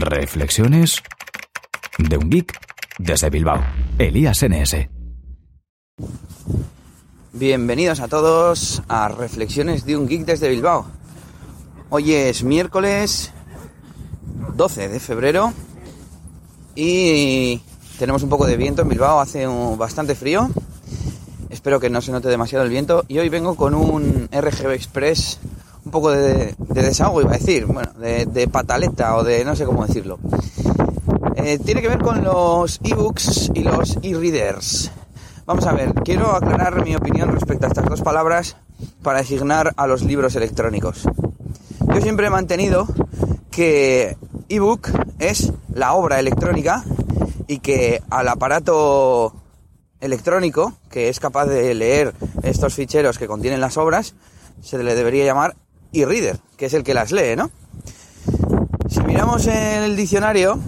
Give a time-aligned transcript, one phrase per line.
[0.00, 1.02] Reflexiones
[1.98, 2.58] de un geek
[2.98, 3.64] desde Bilbao.
[3.98, 4.88] Elías NS.
[7.32, 10.86] Bienvenidos a todos a Reflexiones de un geek desde Bilbao.
[11.90, 13.32] Hoy es miércoles
[14.54, 15.52] 12 de febrero
[16.74, 17.60] y
[17.98, 20.48] tenemos un poco de viento en Bilbao, hace bastante frío.
[21.50, 25.38] Espero que no se note demasiado el viento y hoy vengo con un RGB Express,
[25.86, 29.54] un poco de, de desahogo iba a decir, bueno, de, de pataleta o de no
[29.54, 30.18] sé cómo decirlo.
[31.36, 34.90] Eh, tiene que ver con los ebooks y los e-readers.
[35.46, 38.56] Vamos a ver, quiero aclarar mi opinión respecto a estas dos palabras
[39.02, 41.04] para designar a los libros electrónicos.
[41.94, 42.88] Yo siempre he mantenido
[43.52, 44.16] que
[44.48, 44.88] ebook
[45.20, 46.82] es la obra electrónica
[47.46, 49.34] y que al aparato
[50.00, 54.14] electrónico que es capaz de leer estos ficheros que contienen las obras
[54.62, 55.54] se le debería llamar
[56.02, 57.50] e-reader, que es el que las lee, ¿no?
[58.88, 60.58] Si miramos en el diccionario,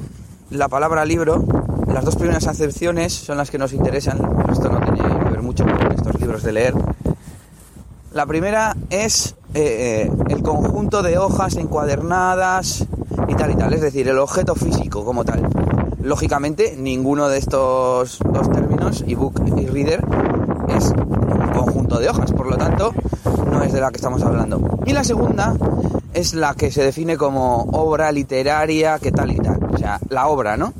[0.51, 1.45] la palabra libro,
[1.87, 4.19] las dos primeras acepciones son las que nos interesan,
[4.51, 6.75] esto no tiene que ver mucho con estos libros de leer.
[8.13, 12.87] La primera es eh, el conjunto de hojas encuadernadas
[13.29, 15.49] y tal y tal, es decir, el objeto físico como tal.
[16.03, 20.05] Lógicamente, ninguno de estos dos términos, ebook y reader,
[20.69, 22.95] es un conjunto de hojas, por lo tanto,
[23.69, 24.81] es de la que estamos hablando.
[24.87, 25.55] Y la segunda
[26.15, 30.27] es la que se define como obra literaria, que tal y tal, o sea, la
[30.27, 30.73] obra, ¿no?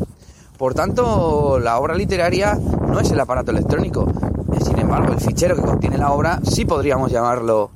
[0.57, 4.11] Por tanto, la obra literaria no es el aparato electrónico.
[4.65, 7.71] Sin embargo, el fichero que contiene la obra sí podríamos llamarlo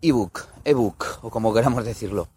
[0.00, 2.28] ebook, ebook o como queramos decirlo.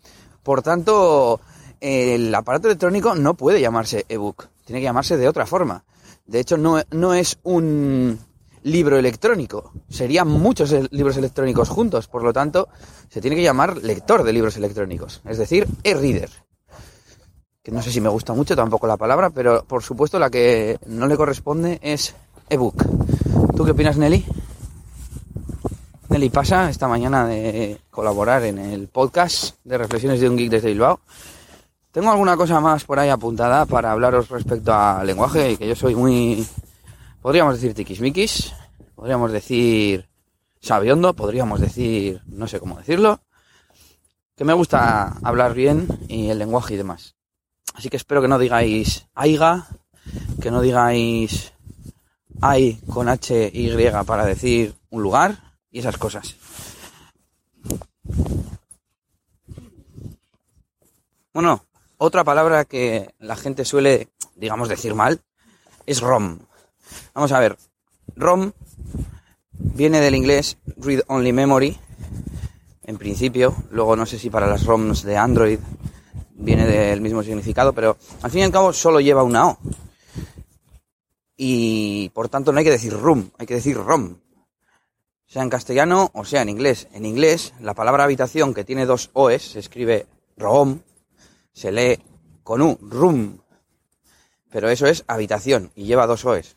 [0.43, 1.39] Por tanto,
[1.79, 5.83] el aparato electrónico no puede llamarse ebook, tiene que llamarse de otra forma.
[6.25, 8.19] De hecho, no, no es un
[8.65, 12.67] libro electrónico, serían muchos libros electrónicos juntos, por lo tanto,
[13.09, 16.29] se tiene que llamar lector de libros electrónicos, es decir, e-reader
[17.65, 20.77] que no sé si me gusta mucho tampoco la palabra, pero por supuesto la que
[20.85, 22.13] no le corresponde es
[22.47, 22.75] ebook.
[23.57, 24.23] ¿Tú qué opinas, Nelly?
[26.09, 30.67] Nelly pasa esta mañana de colaborar en el podcast de Reflexiones de un Geek desde
[30.67, 30.99] Bilbao.
[31.91, 35.95] Tengo alguna cosa más por ahí apuntada para hablaros respecto al lenguaje que yo soy
[35.95, 36.45] muy,
[37.25, 38.53] podríamos decir tiquismiquis,
[38.93, 40.07] podríamos decir
[40.61, 43.19] sabiondo, podríamos decir, no sé cómo decirlo,
[44.35, 47.15] que me gusta hablar bien y el lenguaje y demás.
[47.73, 49.65] Así que espero que no digáis aiga,
[50.39, 51.51] que no digáis
[52.41, 53.75] ay con H y
[54.05, 56.35] para decir un lugar y esas cosas.
[61.33, 61.65] Bueno,
[61.97, 65.21] otra palabra que la gente suele, digamos, decir mal
[65.87, 66.37] es ROM.
[67.13, 67.57] Vamos a ver,
[68.15, 68.51] ROM
[69.51, 71.77] viene del inglés Read Only Memory,
[72.83, 75.59] en principio, luego no sé si para las ROMs de Android
[76.35, 79.57] viene del mismo significado, pero al fin y al cabo solo lleva una O.
[81.35, 84.17] Y por tanto no hay que decir room, hay que decir ROM.
[85.25, 86.87] Sea en castellano o sea en inglés.
[86.93, 90.05] En inglés, la palabra habitación que tiene dos OEs se escribe
[90.37, 90.79] ROM,
[91.51, 91.99] se lee
[92.43, 93.41] con U, room.
[94.51, 96.55] Pero eso es habitación y lleva dos OEs.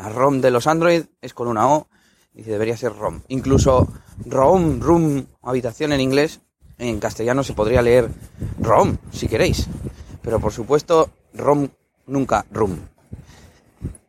[0.00, 1.86] La ROM de los Android es con una O
[2.34, 3.20] y debería ser ROM.
[3.28, 3.86] Incluso
[4.24, 6.40] ROM, room, habitación en inglés,
[6.78, 8.08] en castellano se podría leer
[8.60, 9.66] ROM, si queréis.
[10.22, 11.68] Pero por supuesto, ROM
[12.06, 12.78] nunca room.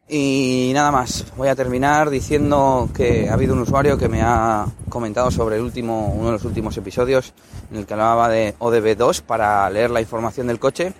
[0.07, 4.67] Y nada más, voy a terminar diciendo que ha habido un usuario que me ha
[4.87, 7.33] comentado sobre el último, uno de los últimos episodios
[7.69, 10.93] en el que hablaba de ODB2 para leer la información del coche.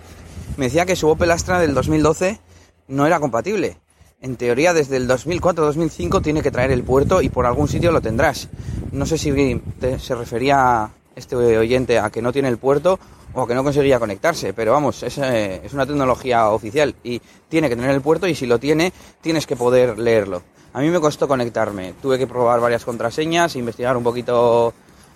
[0.58, 2.42] Me decía que su Opel Astra del 2012
[2.90, 3.81] no era compatible.
[4.24, 8.02] En teoría, desde el 2004-2005 tiene que traer el puerto y por algún sitio lo
[8.02, 8.50] tendrás.
[8.92, 9.60] No sé si
[9.98, 13.00] se refería este oyente a que no tiene el puerto
[13.34, 17.20] o a que no conseguía conectarse, pero vamos, es, eh, es una tecnología oficial y
[17.50, 20.44] tiene que tener el puerto y si lo tiene, tienes que poder leerlo.
[20.74, 24.72] A mí me costó conectarme, tuve que probar varias contraseñas, investigar un poquito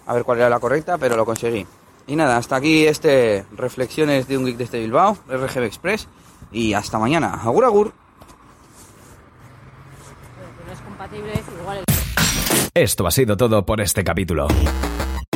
[0.07, 1.65] a ver cuál era la correcta, pero lo conseguí.
[2.07, 6.07] Y nada, hasta aquí este Reflexiones de un Geek desde Bilbao, RGB Express,
[6.51, 7.35] y hasta mañana.
[7.43, 7.93] Agur, agur.
[10.65, 11.04] no es compatible, es igual el
[12.73, 14.47] Esto ha sido todo por este capítulo.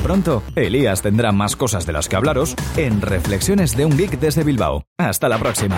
[0.02, 4.44] Pronto, Elías tendrá más cosas de las que hablaros en Reflexiones de un Geek desde
[4.44, 4.84] Bilbao.
[4.98, 5.78] Hasta la próxima.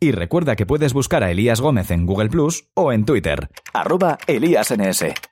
[0.00, 4.18] Y recuerda que puedes buscar a Elías Gómez en Google Plus o en Twitter, arroba
[4.26, 5.27] ElíasNS.